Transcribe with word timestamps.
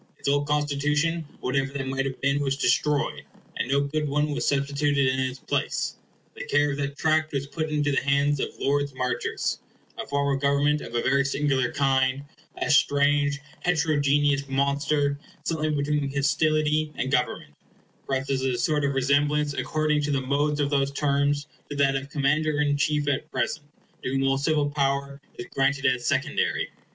Its 0.17 0.27
old 0.27 0.47
Constitution, 0.47 1.27
whatever 1.41 1.73
that 1.73 1.85
might 1.87 2.07
have 2.07 2.19
been, 2.21 2.39
was 2.41 2.57
destroyed, 2.57 3.23
and 3.55 3.69
no 3.69 3.81
good 3.81 4.09
one 4.09 4.31
was 4.31 4.47
substituted 4.47 5.07
in 5.07 5.19
its 5.19 5.37
place. 5.37 5.95
The 6.33 6.43
care 6.43 6.71
of 6.71 6.77
that 6.77 6.97
tract 6.97 7.33
was 7.33 7.45
put 7.45 7.69
into 7.69 7.91
the 7.91 8.01
hands 8.01 8.39
of 8.39 8.47
Lords 8.57 8.95
Marchers 8.95 9.59
a 9.99 10.07
form 10.07 10.35
of 10.35 10.41
government 10.41 10.81
of 10.81 10.95
a 10.95 11.03
very 11.03 11.23
singular 11.23 11.71
kind; 11.71 12.23
a 12.57 12.71
strange 12.71 13.41
heterogeneous 13.59 14.49
monster, 14.49 15.19
something 15.43 15.75
between 15.75 16.09
hostility 16.11 16.91
and 16.97 17.11
government; 17.11 17.53
perhaps 18.07 18.29
it 18.31 18.41
has 18.41 18.41
a 18.41 18.57
sort 18.57 18.83
of 18.83 18.95
resemblance, 18.95 19.53
according 19.53 20.01
to 20.01 20.09
the 20.09 20.21
modes 20.21 20.59
of 20.59 20.71
those 20.71 20.89
terms, 20.89 21.45
to 21.69 21.75
that 21.75 21.95
of 21.95 22.09
Commander 22.09 22.59
in 22.59 22.75
chief 22.75 23.07
at 23.07 23.29
present, 23.29 23.67
to 24.01 24.09
whom 24.09 24.23
all 24.23 24.39
civil 24.39 24.67
power 24.71 25.21
is 25.37 25.45
granted 25.53 25.85
as 25.85 26.07
secondary. 26.07 26.71